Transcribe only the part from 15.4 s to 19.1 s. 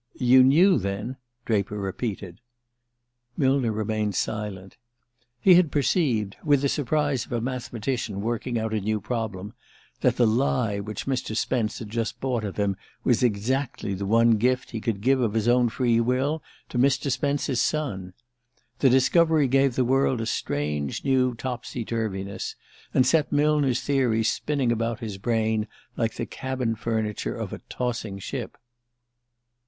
own free will to Mr. Spence's son. This